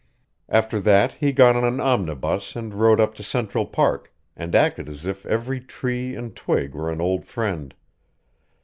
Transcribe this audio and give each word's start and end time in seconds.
After 0.49 0.79
that 0.79 1.13
he 1.13 1.31
got 1.31 1.55
on 1.55 1.63
an 1.63 1.79
omnibus 1.79 2.55
and 2.55 2.73
rode 2.73 2.99
up 2.99 3.13
to 3.13 3.23
Central 3.23 3.67
Park, 3.67 4.11
and 4.35 4.55
acted 4.55 4.89
as 4.89 5.05
if 5.05 5.27
every 5.27 5.59
tree 5.61 6.15
and 6.15 6.35
twig 6.35 6.73
were 6.73 6.89
an 6.89 6.99
old 6.99 7.23
friend. 7.23 7.75